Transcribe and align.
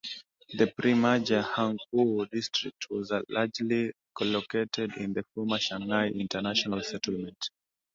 The 0.57 0.65
pre-merger 0.65 1.43
"Huangpu 1.43 2.27
District" 2.31 2.89
was 2.89 3.11
largely 3.29 3.93
located 4.19 4.95
in 4.95 5.13
the 5.13 5.23
former 5.35 5.59
Shanghai 5.59 6.07
International 6.07 6.81
Settlement. 6.81 7.51